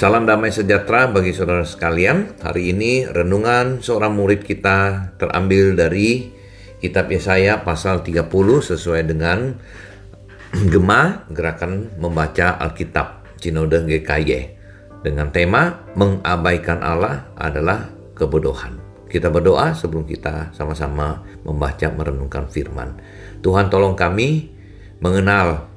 Salam 0.00 0.24
damai 0.24 0.48
sejahtera 0.48 1.12
bagi 1.12 1.36
saudara 1.36 1.60
sekalian. 1.60 2.40
Hari 2.40 2.72
ini 2.72 3.04
renungan 3.04 3.84
seorang 3.84 4.16
murid 4.16 4.48
kita 4.48 5.12
terambil 5.20 5.76
dari 5.76 6.32
kitab 6.80 7.12
Yesaya 7.12 7.60
pasal 7.60 8.00
30 8.00 8.24
sesuai 8.64 9.04
dengan 9.04 9.60
Gema 10.72 11.28
Gerakan 11.28 12.00
Membaca 12.00 12.56
Alkitab 12.64 13.28
Cinode 13.44 13.84
GKY 13.84 14.56
dengan 15.04 15.28
tema 15.36 15.84
mengabaikan 15.92 16.80
Allah 16.80 17.28
adalah 17.36 17.92
kebodohan. 18.16 18.80
Kita 19.04 19.28
berdoa 19.28 19.76
sebelum 19.76 20.08
kita 20.08 20.56
sama-sama 20.56 21.28
membaca 21.44 21.92
merenungkan 21.92 22.48
firman. 22.48 22.96
Tuhan 23.44 23.68
tolong 23.68 24.00
kami 24.00 24.48
mengenal 25.04 25.68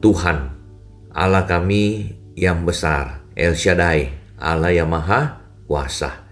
Tuhan 0.00 0.56
Allah 1.12 1.44
kami 1.44 2.16
yang 2.40 2.64
besar, 2.64 3.20
El 3.36 3.52
Shaddai, 3.52 4.08
Allah 4.40 4.72
yang 4.72 4.88
maha 4.88 5.44
kuasa. 5.68 6.24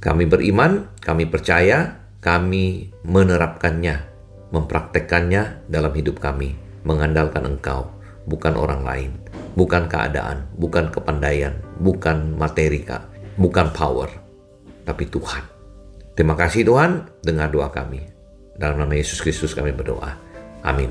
Kami 0.00 0.24
beriman, 0.24 0.88
kami 1.04 1.28
percaya, 1.28 2.00
kami 2.24 2.96
menerapkannya, 3.04 4.08
mempraktekkannya 4.56 5.68
dalam 5.68 5.92
hidup 5.92 6.16
kami, 6.16 6.56
mengandalkan 6.88 7.44
Engkau, 7.44 7.92
bukan 8.24 8.56
orang 8.56 8.80
lain, 8.88 9.10
bukan 9.52 9.84
keadaan, 9.84 10.48
bukan 10.56 10.88
kepandaian, 10.88 11.52
bukan 11.76 12.32
materi, 12.32 12.80
bukan 13.36 13.68
power, 13.76 14.08
tapi 14.88 15.04
Tuhan. 15.12 15.44
Terima 16.16 16.32
kasih 16.32 16.64
Tuhan, 16.64 17.20
dengar 17.20 17.52
doa 17.52 17.68
kami. 17.68 18.00
Dalam 18.56 18.80
nama 18.80 18.96
Yesus 18.96 19.20
Kristus 19.20 19.52
kami 19.52 19.76
berdoa. 19.76 20.16
Amin. 20.64 20.88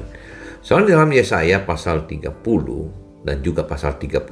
Soalnya 0.62 1.02
dalam 1.02 1.10
Yesaya 1.10 1.66
pasal 1.66 2.06
30 2.06 3.05
dan 3.26 3.42
juga 3.42 3.66
pasal 3.66 3.98
31 3.98 4.30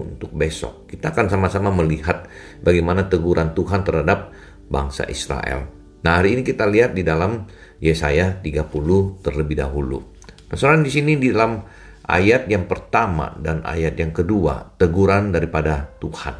untuk 0.00 0.32
besok. 0.32 0.88
Kita 0.88 1.12
akan 1.12 1.28
sama-sama 1.28 1.68
melihat 1.68 2.24
bagaimana 2.64 3.04
teguran 3.04 3.52
Tuhan 3.52 3.84
terhadap 3.84 4.32
bangsa 4.72 5.04
Israel. 5.12 5.68
Nah, 6.00 6.20
hari 6.20 6.40
ini 6.40 6.42
kita 6.44 6.64
lihat 6.64 6.96
di 6.96 7.04
dalam 7.04 7.44
Yesaya 7.84 8.40
30 8.40 9.20
terlebih 9.20 9.60
dahulu. 9.60 10.00
Persoalan 10.48 10.80
di 10.84 10.92
sini 10.92 11.20
di 11.20 11.28
dalam 11.28 11.60
ayat 12.08 12.48
yang 12.48 12.64
pertama 12.64 13.36
dan 13.36 13.60
ayat 13.64 14.00
yang 14.00 14.16
kedua, 14.16 14.76
teguran 14.80 15.32
daripada 15.32 15.92
Tuhan. 16.00 16.36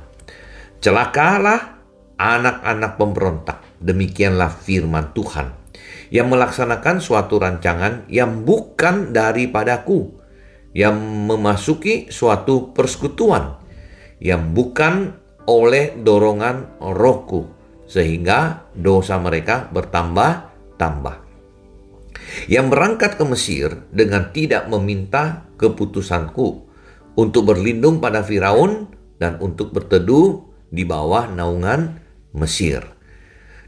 Celakalah 0.80 1.80
anak-anak 2.16 2.92
pemberontak, 2.96 3.58
demikianlah 3.80 4.52
firman 4.52 5.12
Tuhan, 5.16 5.52
yang 6.12 6.28
melaksanakan 6.28 7.00
suatu 7.00 7.40
rancangan 7.40 8.08
yang 8.12 8.44
bukan 8.44 9.16
daripadaku, 9.16 10.23
yang 10.74 10.98
memasuki 11.30 12.10
suatu 12.10 12.74
persekutuan 12.74 13.62
yang 14.18 14.52
bukan 14.52 15.14
oleh 15.46 15.94
dorongan 15.94 16.82
rohku 16.82 17.46
sehingga 17.86 18.66
dosa 18.74 19.20
mereka 19.22 19.70
bertambah-tambah. 19.70 21.16
Yang 22.50 22.66
berangkat 22.72 23.12
ke 23.20 23.24
Mesir 23.28 23.68
dengan 23.92 24.32
tidak 24.34 24.66
meminta 24.66 25.46
keputusanku 25.60 26.66
untuk 27.14 27.42
berlindung 27.46 28.02
pada 28.02 28.26
Firaun 28.26 28.90
dan 29.20 29.38
untuk 29.38 29.70
berteduh 29.70 30.42
di 30.72 30.82
bawah 30.82 31.30
naungan 31.30 32.02
Mesir. 32.34 32.82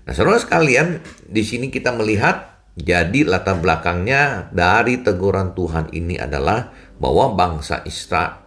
Nah, 0.02 0.14
saudara 0.14 0.42
sekalian, 0.42 1.02
di 1.26 1.42
sini 1.46 1.70
kita 1.70 1.94
melihat 1.94 2.56
jadi 2.76 3.24
latar 3.24 3.56
belakangnya 3.62 4.52
dari 4.52 5.00
teguran 5.00 5.56
Tuhan 5.56 5.90
ini 5.96 6.20
adalah 6.20 6.74
bahwa 6.96 7.36
bangsa 7.36 7.84
Israel 7.84 8.46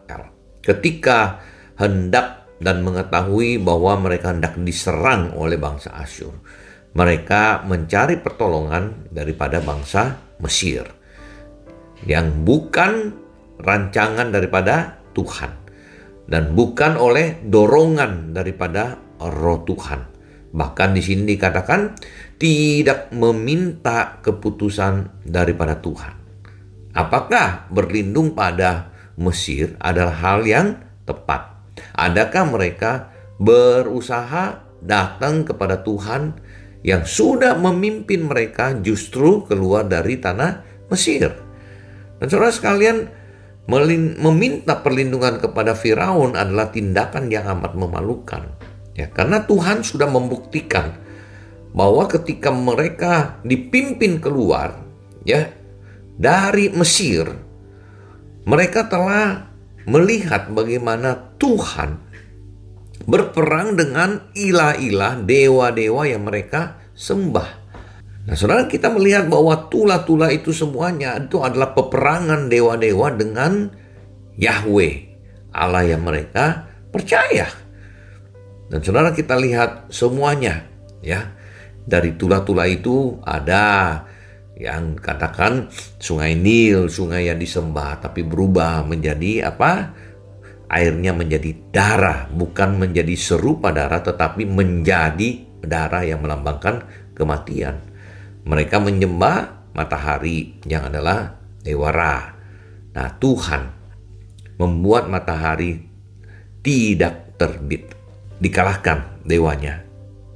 ketika 0.69 1.41
hendak 1.79 2.45
dan 2.59 2.83
mengetahui 2.83 3.57
bahwa 3.57 3.97
mereka 3.97 4.35
hendak 4.35 4.59
diserang 4.59 5.31
oleh 5.33 5.55
bangsa 5.55 5.95
Asyur, 5.95 6.35
mereka 6.93 7.63
mencari 7.63 8.19
pertolongan 8.19 9.09
daripada 9.09 9.63
bangsa 9.63 10.19
Mesir 10.43 10.83
yang 12.03 12.43
bukan 12.43 13.11
rancangan 13.59 14.31
daripada 14.31 14.99
Tuhan 15.15 15.51
dan 16.27 16.55
bukan 16.55 16.95
oleh 16.95 17.39
dorongan 17.43 18.35
daripada 18.35 18.99
roh 19.19 19.63
Tuhan. 19.63 20.19
Bahkan 20.49 20.89
di 20.97 21.01
sini 21.03 21.35
dikatakan 21.35 21.93
tidak 22.39 23.13
meminta 23.13 24.17
keputusan 24.23 25.23
daripada 25.27 25.77
Tuhan. 25.77 26.18
Apakah 26.93 27.69
berlindung 27.69 28.33
pada 28.33 28.89
Mesir 29.19 29.77
adalah 29.77 30.15
hal 30.15 30.47
yang 30.47 30.67
tepat? 31.05 31.53
Adakah 31.93 32.43
mereka 32.49 33.13
berusaha 33.37 34.63
datang 34.79 35.45
kepada 35.45 35.83
Tuhan 35.85 36.39
yang 36.81 37.03
sudah 37.03 37.59
memimpin 37.59 38.25
mereka 38.25 38.73
justru 38.79 39.45
keluar 39.45 39.85
dari 39.85 40.17
tanah 40.17 40.65
Mesir? 40.89 41.29
Dan 42.19 42.27
saudara 42.27 42.51
sekalian, 42.51 42.97
meminta 44.19 44.81
perlindungan 44.81 45.37
kepada 45.37 45.77
Firaun 45.77 46.33
adalah 46.33 46.73
tindakan 46.73 47.29
yang 47.29 47.45
amat 47.59 47.77
memalukan. 47.77 48.43
Ya, 48.97 49.07
karena 49.13 49.45
Tuhan 49.45 49.85
sudah 49.85 50.09
membuktikan 50.09 50.97
bahwa 51.71 52.09
ketika 52.09 52.49
mereka 52.49 53.39
dipimpin 53.45 54.17
keluar, 54.17 54.83
ya 55.23 55.58
dari 56.19 56.67
Mesir, 56.67 57.31
mereka 58.43 58.91
telah 58.91 59.47
melihat 59.87 60.51
bagaimana 60.51 61.31
Tuhan 61.39 61.95
berperang 63.07 63.79
dengan 63.79 64.27
ilah-ilah 64.35 65.23
dewa-dewa 65.23 66.03
yang 66.03 66.27
mereka 66.27 66.75
sembah. 66.91 67.49
Nah, 68.27 68.35
saudara 68.35 68.67
kita 68.67 68.91
melihat 68.91 69.31
bahwa 69.31 69.71
tula-tula 69.71 70.29
itu 70.29 70.51
semuanya 70.51 71.15
itu 71.17 71.39
adalah 71.39 71.71
peperangan 71.71 72.51
dewa-dewa 72.51 73.15
dengan 73.15 73.71
Yahweh, 74.35 74.93
Allah 75.55 75.87
yang 75.87 76.03
mereka 76.03 76.67
percaya. 76.91 77.47
Dan 78.69 78.85
saudara 78.85 79.15
kita 79.15 79.33
lihat 79.39 79.89
semuanya 79.89 80.67
ya. 81.01 81.39
Dari 81.89 82.13
tula-tula 82.13 82.69
itu 82.69 83.17
ada 83.25 83.97
yang 84.59 84.99
katakan 84.99 85.71
sungai 85.97 86.35
Nil, 86.35 86.91
sungai 86.91 87.31
yang 87.31 87.39
disembah 87.39 88.03
tapi 88.03 88.27
berubah 88.27 88.83
menjadi 88.83 89.47
apa? 89.47 89.95
Airnya 90.69 91.15
menjadi 91.15 91.55
darah, 91.73 92.29
bukan 92.29 92.77
menjadi 92.77 93.15
serupa 93.17 93.73
darah 93.73 94.03
tetapi 94.05 94.45
menjadi 94.45 95.47
darah 95.63 96.05
yang 96.05 96.21
melambangkan 96.21 96.85
kematian. 97.17 97.81
Mereka 98.45 98.77
menyembah 98.77 99.71
matahari 99.73 100.61
yang 100.67 100.91
adalah 100.91 101.39
dewa 101.63 101.89
Ra. 101.89 102.15
Nah, 102.93 103.09
Tuhan 103.17 103.63
membuat 104.59 105.09
matahari 105.09 105.81
tidak 106.61 107.39
terbit, 107.39 107.95
dikalahkan 108.43 109.23
dewanya. 109.25 109.81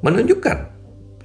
Menunjukkan 0.02 0.73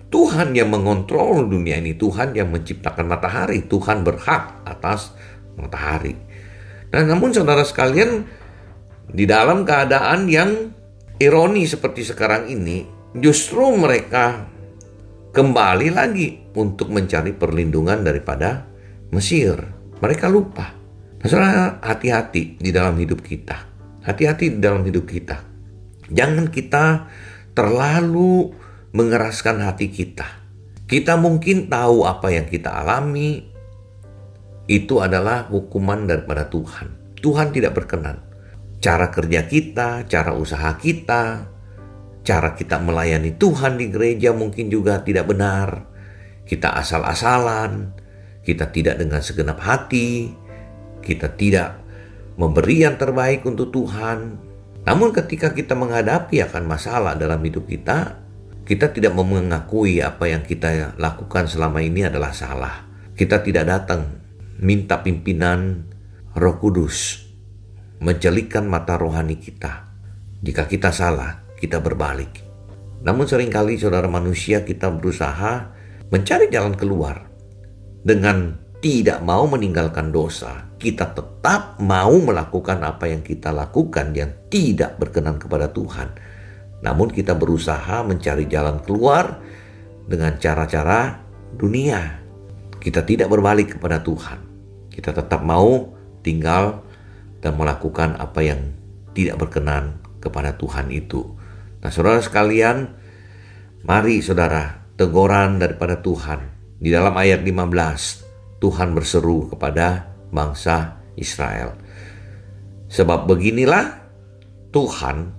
Tuhan 0.08 0.56
yang 0.56 0.72
mengontrol 0.72 1.44
dunia 1.44 1.76
ini, 1.76 1.92
Tuhan 1.92 2.32
yang 2.32 2.48
menciptakan 2.48 3.04
matahari, 3.04 3.68
Tuhan 3.68 4.04
berhak 4.04 4.64
atas 4.64 5.12
matahari. 5.60 6.16
Dan 6.88 7.12
namun 7.12 7.36
saudara 7.36 7.60
sekalian, 7.60 8.24
di 9.12 9.28
dalam 9.28 9.68
keadaan 9.68 10.24
yang 10.28 10.72
ironi 11.20 11.68
seperti 11.68 12.08
sekarang 12.08 12.48
ini, 12.48 12.88
justru 13.20 13.68
mereka 13.76 14.48
kembali 15.36 15.88
lagi 15.92 16.40
untuk 16.56 16.88
mencari 16.88 17.36
perlindungan 17.36 18.00
daripada 18.00 18.64
Mesir. 19.12 19.56
Mereka 20.00 20.28
lupa. 20.32 20.72
Saudara, 21.20 21.82
hati-hati 21.84 22.56
di 22.56 22.70
dalam 22.72 22.96
hidup 22.96 23.20
kita. 23.20 23.56
Hati-hati 24.08 24.56
di 24.56 24.58
dalam 24.62 24.86
hidup 24.86 25.04
kita. 25.04 25.36
Jangan 26.08 26.48
kita 26.48 27.04
terlalu 27.52 28.54
mengeraskan 28.92 29.64
hati 29.64 29.92
kita. 29.92 30.26
Kita 30.88 31.20
mungkin 31.20 31.68
tahu 31.68 32.08
apa 32.08 32.32
yang 32.32 32.48
kita 32.48 32.72
alami 32.72 33.44
itu 34.68 35.00
adalah 35.00 35.48
hukuman 35.48 36.08
daripada 36.08 36.48
Tuhan. 36.48 37.16
Tuhan 37.20 37.52
tidak 37.52 37.76
berkenan. 37.76 38.24
Cara 38.78 39.10
kerja 39.10 39.44
kita, 39.44 40.06
cara 40.06 40.32
usaha 40.32 40.70
kita, 40.78 41.50
cara 42.22 42.52
kita 42.54 42.78
melayani 42.78 43.34
Tuhan 43.34 43.80
di 43.80 43.88
gereja 43.88 44.36
mungkin 44.36 44.68
juga 44.68 45.00
tidak 45.02 45.28
benar. 45.28 45.88
Kita 46.48 46.76
asal-asalan, 46.80 47.92
kita 48.44 48.72
tidak 48.72 49.00
dengan 49.00 49.20
segenap 49.20 49.60
hati, 49.60 50.32
kita 51.04 51.36
tidak 51.36 51.80
memberi 52.38 52.86
yang 52.86 52.96
terbaik 52.96 53.44
untuk 53.44 53.74
Tuhan. 53.74 54.40
Namun 54.88 55.12
ketika 55.12 55.52
kita 55.52 55.76
menghadapi 55.76 56.40
akan 56.48 56.64
masalah 56.64 57.12
dalam 57.18 57.40
hidup 57.44 57.68
kita, 57.68 58.27
kita 58.68 58.92
tidak 58.92 59.16
mengakui 59.16 60.04
apa 60.04 60.28
yang 60.28 60.44
kita 60.44 60.92
lakukan 61.00 61.48
selama 61.48 61.80
ini 61.80 62.04
adalah 62.04 62.36
salah. 62.36 62.84
Kita 63.16 63.40
tidak 63.40 63.64
datang 63.64 64.20
minta 64.60 65.00
pimpinan 65.00 65.88
Roh 66.36 66.60
Kudus 66.60 67.24
mencelikkan 68.04 68.68
mata 68.68 69.00
rohani 69.00 69.40
kita. 69.40 69.88
Jika 70.44 70.68
kita 70.68 70.92
salah, 70.92 71.48
kita 71.56 71.80
berbalik. 71.80 72.44
Namun 73.00 73.24
sering 73.24 73.48
kali 73.48 73.80
saudara 73.80 74.04
manusia 74.04 74.68
kita 74.68 74.92
berusaha 74.92 75.72
mencari 76.12 76.52
jalan 76.52 76.76
keluar 76.76 77.24
dengan 78.04 78.52
tidak 78.84 79.24
mau 79.24 79.48
meninggalkan 79.48 80.12
dosa. 80.12 80.68
Kita 80.76 81.16
tetap 81.16 81.80
mau 81.80 82.12
melakukan 82.20 82.84
apa 82.84 83.08
yang 83.08 83.24
kita 83.24 83.48
lakukan 83.48 84.12
yang 84.12 84.30
tidak 84.52 85.00
berkenan 85.00 85.40
kepada 85.40 85.72
Tuhan. 85.72 86.27
Namun 86.82 87.10
kita 87.10 87.34
berusaha 87.34 88.06
mencari 88.06 88.46
jalan 88.46 88.78
keluar 88.82 89.42
dengan 90.06 90.38
cara-cara 90.38 91.20
dunia. 91.54 92.22
Kita 92.78 93.02
tidak 93.02 93.28
berbalik 93.28 93.76
kepada 93.78 93.98
Tuhan. 93.98 94.38
Kita 94.88 95.10
tetap 95.10 95.42
mau 95.42 95.90
tinggal 96.22 96.82
dan 97.42 97.54
melakukan 97.58 98.18
apa 98.18 98.40
yang 98.42 98.60
tidak 99.14 99.38
berkenan 99.42 99.98
kepada 100.22 100.54
Tuhan 100.54 100.90
itu. 100.94 101.26
Nah, 101.82 101.90
saudara 101.90 102.22
sekalian, 102.22 102.94
mari 103.82 104.22
saudara, 104.22 104.86
teguran 104.98 105.62
daripada 105.62 105.98
Tuhan. 105.98 106.58
Di 106.78 106.94
dalam 106.94 107.14
ayat 107.14 107.42
15, 107.42 108.62
Tuhan 108.62 108.94
berseru 108.94 109.50
kepada 109.50 110.14
bangsa 110.30 111.02
Israel. 111.18 111.74
Sebab 112.90 113.26
beginilah 113.26 114.10
Tuhan 114.70 115.34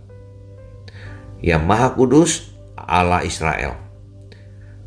yang 1.39 1.63
Maha 1.65 1.95
Kudus 1.95 2.51
Allah 2.75 3.23
Israel. 3.23 3.75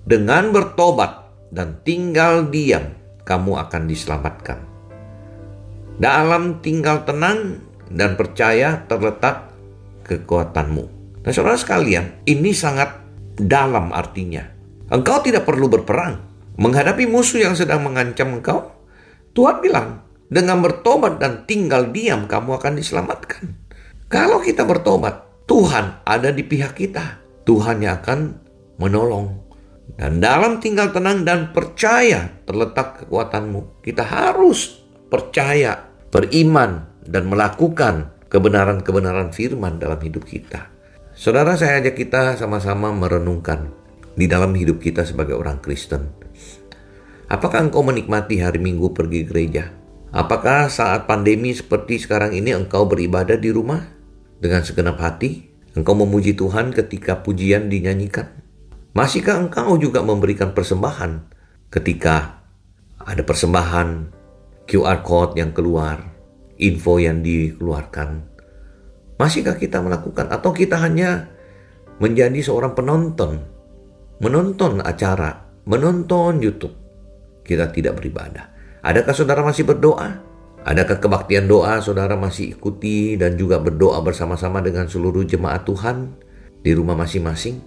Dengan 0.03 0.51
bertobat 0.51 1.31
dan 1.55 1.79
tinggal 1.87 2.49
diam, 2.51 2.97
kamu 3.23 3.61
akan 3.69 3.83
diselamatkan. 3.87 4.59
Dalam 6.01 6.59
tinggal 6.65 7.07
tenang 7.07 7.63
dan 7.93 8.19
percaya 8.19 8.83
terletak 8.89 9.53
kekuatanmu. 10.09 10.85
Nah 11.23 11.31
saudara 11.31 11.55
sekalian, 11.55 12.25
ini 12.27 12.51
sangat 12.51 12.99
dalam 13.39 13.95
artinya. 13.95 14.43
Engkau 14.91 15.23
tidak 15.23 15.47
perlu 15.47 15.71
berperang. 15.71 16.19
Menghadapi 16.59 17.09
musuh 17.09 17.41
yang 17.41 17.57
sedang 17.57 17.81
mengancam 17.81 18.29
engkau, 18.37 18.69
Tuhan 19.33 19.65
bilang, 19.65 20.05
dengan 20.29 20.61
bertobat 20.61 21.17
dan 21.17 21.49
tinggal 21.49 21.89
diam 21.93 22.29
kamu 22.29 22.61
akan 22.61 22.77
diselamatkan. 22.77 23.57
Kalau 24.13 24.45
kita 24.45 24.69
bertobat, 24.69 25.31
Tuhan 25.47 26.06
ada 26.06 26.31
di 26.31 26.43
pihak 26.47 26.79
kita. 26.79 27.19
Tuhan 27.43 27.83
yang 27.83 27.99
akan 28.03 28.19
menolong. 28.79 29.43
Dan 29.99 30.23
dalam 30.23 30.62
tinggal 30.62 30.94
tenang 30.94 31.27
dan 31.27 31.50
percaya 31.50 32.31
terletak 32.47 33.05
kekuatanmu. 33.05 33.83
Kita 33.83 34.06
harus 34.06 34.81
percaya, 35.11 35.91
beriman, 36.09 36.87
dan 37.05 37.29
melakukan 37.29 38.15
kebenaran-kebenaran 38.31 39.35
firman 39.35 39.77
dalam 39.77 40.00
hidup 40.00 40.25
kita. 40.25 40.73
Saudara 41.12 41.61
saya 41.61 41.85
ajak 41.85 41.99
kita 41.99 42.41
sama-sama 42.41 42.89
merenungkan 42.89 43.69
di 44.17 44.25
dalam 44.25 44.56
hidup 44.56 44.81
kita 44.81 45.05
sebagai 45.05 45.37
orang 45.37 45.61
Kristen. 45.61 46.09
Apakah 47.29 47.69
engkau 47.69 47.85
menikmati 47.85 48.41
hari 48.41 48.56
Minggu 48.56 48.97
pergi 48.97 49.29
gereja? 49.29 49.69
Apakah 50.12 50.73
saat 50.73 51.05
pandemi 51.05 51.53
seperti 51.53 52.00
sekarang 52.00 52.33
ini 52.33 52.53
engkau 52.56 52.85
beribadah 52.89 53.37
di 53.37 53.53
rumah 53.53 53.92
dengan 54.43 54.67
segenap 54.67 54.99
hati? 54.99 55.55
Engkau 55.79 55.94
memuji 55.94 56.35
Tuhan 56.35 56.75
ketika 56.75 57.23
pujian 57.23 57.71
dinyanyikan? 57.71 58.43
Masihkah 58.93 59.39
engkau 59.39 59.79
juga 59.79 60.03
memberikan 60.03 60.50
persembahan 60.50 61.31
ketika 61.71 62.43
ada 62.99 63.23
persembahan 63.23 64.11
QR 64.67 65.00
code 65.06 65.39
yang 65.39 65.55
keluar, 65.55 66.03
info 66.59 66.99
yang 66.99 67.23
dikeluarkan? 67.23 68.27
Masihkah 69.17 69.55
kita 69.55 69.79
melakukan 69.79 70.29
atau 70.29 70.50
kita 70.50 70.77
hanya 70.83 71.31
menjadi 72.03 72.43
seorang 72.43 72.75
penonton, 72.75 73.41
menonton 74.19 74.83
acara, 74.83 75.47
menonton 75.65 76.43
YouTube? 76.43 76.83
kita 77.43 77.71
tidak 77.75 77.99
beribadah. 77.99 78.50
Adakah 78.83 79.15
saudara 79.15 79.43
masih 79.43 79.67
berdoa? 79.67 80.31
Adakah 80.62 81.03
kebaktian 81.03 81.50
doa 81.50 81.82
saudara 81.82 82.14
masih 82.14 82.55
ikuti 82.55 83.19
dan 83.19 83.35
juga 83.35 83.59
berdoa 83.59 83.99
bersama-sama 84.00 84.62
dengan 84.62 84.87
seluruh 84.87 85.26
jemaat 85.26 85.67
Tuhan 85.67 86.14
di 86.62 86.70
rumah 86.70 86.94
masing-masing? 86.94 87.59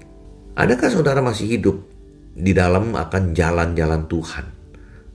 Adakah 0.56 0.88
saudara 0.88 1.20
masih 1.20 1.60
hidup 1.60 1.84
di 2.32 2.56
dalam 2.56 2.96
akan 2.96 3.36
jalan-jalan 3.36 4.08
Tuhan? 4.08 4.46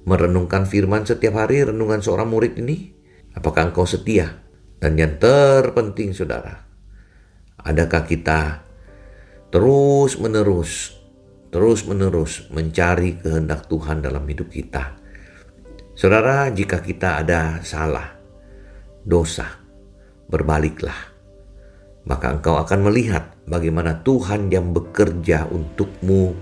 Merenungkan 0.05 0.69
firman 0.69 1.09
setiap 1.09 1.41
hari 1.41 1.65
renungan 1.65 2.05
seorang 2.05 2.29
murid 2.29 2.61
ini? 2.61 2.93
Apakah 3.32 3.73
engkau 3.73 3.88
setia? 3.88 4.44
Dan 4.81 4.97
yang 4.97 5.21
terpenting 5.21 6.17
saudara, 6.17 6.56
adakah 7.61 8.09
kita 8.09 8.65
terus 9.53 10.17
menerus 10.17 11.00
terus-menerus 11.50 12.47
mencari 12.55 13.19
kehendak 13.19 13.67
Tuhan 13.67 14.00
dalam 14.00 14.23
hidup 14.25 14.49
kita. 14.49 15.00
Saudara, 16.00 16.49
jika 16.49 16.81
kita 16.81 17.20
ada 17.20 17.61
salah, 17.61 18.17
dosa, 19.05 19.61
berbaliklah. 20.32 20.97
Maka 22.08 22.41
engkau 22.41 22.56
akan 22.56 22.88
melihat 22.88 23.37
bagaimana 23.44 24.00
Tuhan 24.00 24.49
yang 24.49 24.73
bekerja 24.73 25.44
untukmu 25.52 26.32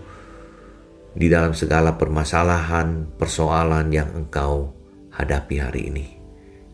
di 1.11 1.27
dalam 1.27 1.59
segala 1.59 1.99
permasalahan, 1.99 3.11
persoalan 3.19 3.91
yang 3.91 4.15
engkau 4.15 4.79
hadapi 5.11 5.59
hari 5.59 5.91
ini. 5.91 6.07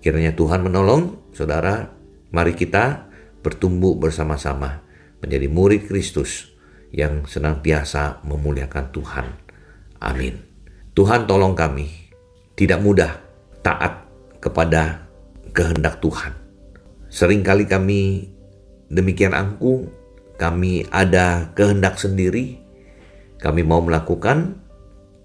Kiranya 0.04 0.36
Tuhan 0.36 0.60
menolong, 0.60 1.32
saudara, 1.32 1.88
mari 2.36 2.52
kita 2.52 3.08
bertumbuh 3.40 3.96
bersama-sama 3.96 4.84
menjadi 5.24 5.48
murid 5.48 5.88
Kristus 5.88 6.52
yang 6.92 7.24
senantiasa 7.24 8.20
memuliakan 8.28 8.92
Tuhan. 8.92 9.26
Amin. 10.04 10.36
Tuhan 10.92 11.24
tolong 11.24 11.56
kami 11.56 12.03
tidak 12.54 12.80
mudah 12.82 13.12
taat 13.62 14.06
kepada 14.38 15.06
kehendak 15.50 15.98
Tuhan. 15.98 16.34
Seringkali 17.10 17.66
kami 17.66 18.30
demikian 18.90 19.34
angkuh, 19.34 19.86
kami 20.38 20.86
ada 20.90 21.50
kehendak 21.54 21.98
sendiri, 21.98 22.58
kami 23.38 23.62
mau 23.62 23.82
melakukan 23.82 24.58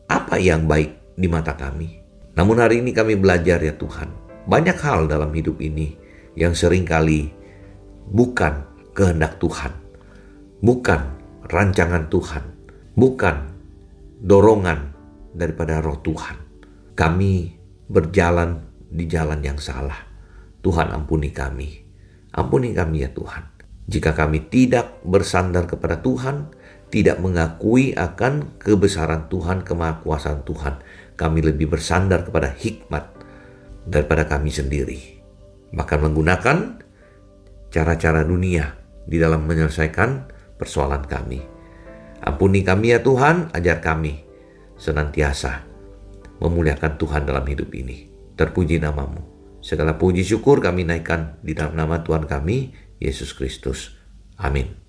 apa 0.09 0.41
yang 0.41 0.65
baik 0.65 1.17
di 1.17 1.27
mata 1.29 1.53
kami. 1.53 2.01
Namun 2.37 2.61
hari 2.61 2.81
ini 2.81 2.93
kami 2.93 3.17
belajar 3.17 3.61
ya 3.61 3.73
Tuhan, 3.73 4.09
banyak 4.45 4.77
hal 4.79 5.09
dalam 5.09 5.33
hidup 5.33 5.61
ini 5.61 5.97
yang 6.37 6.53
sering 6.53 6.85
kali 6.85 7.29
bukan 8.09 8.65
kehendak 8.93 9.37
Tuhan, 9.41 9.73
bukan 10.61 11.01
rancangan 11.49 12.09
Tuhan, 12.09 12.43
bukan 12.97 13.35
dorongan 14.23 14.93
daripada 15.33 15.81
roh 15.81 15.97
Tuhan. 16.01 16.48
Kami 16.99 17.55
berjalan 17.87 18.59
di 18.91 19.07
jalan 19.07 19.39
yang 19.39 19.55
salah. 19.55 20.03
Tuhan 20.59 20.91
ampuni 20.91 21.31
kami. 21.31 21.79
Ampuni 22.35 22.75
kami 22.75 23.07
ya 23.07 23.15
Tuhan. 23.15 23.47
Jika 23.87 24.11
kami 24.11 24.51
tidak 24.51 24.99
bersandar 25.07 25.63
kepada 25.63 26.03
Tuhan, 26.03 26.51
tidak 26.91 27.23
mengakui 27.23 27.95
akan 27.95 28.59
kebesaran 28.59 29.31
Tuhan, 29.31 29.63
kemahakuasaan 29.63 30.43
Tuhan, 30.43 30.83
kami 31.15 31.39
lebih 31.39 31.71
bersandar 31.71 32.27
kepada 32.27 32.51
hikmat 32.51 33.15
daripada 33.87 34.27
kami 34.27 34.51
sendiri. 34.51 35.23
Bahkan 35.71 35.99
menggunakan 36.03 36.83
cara-cara 37.71 38.27
dunia 38.27 38.75
di 39.07 39.15
dalam 39.15 39.47
menyelesaikan 39.47 40.27
persoalan 40.59 41.07
kami. 41.07 41.39
Ampuni 42.27 42.59
kami 42.59 42.91
ya 42.91 42.99
Tuhan, 42.99 43.55
ajar 43.55 43.79
kami 43.79 44.19
senantiasa 44.75 45.68
memuliakan 46.39 46.97
Tuhan 46.99 47.23
dalam 47.27 47.45
hidup 47.45 47.71
ini. 47.75 48.09
Terpuji 48.35 48.79
namamu. 48.79 49.21
Segala 49.59 49.99
puji 49.99 50.23
syukur 50.23 50.63
kami 50.63 50.87
naikkan 50.87 51.39
di 51.43 51.51
dalam 51.51 51.75
nama 51.75 51.99
Tuhan 51.99 52.25
kami, 52.25 52.71
Yesus 52.99 53.35
Kristus. 53.35 53.99
Amin. 54.39 54.88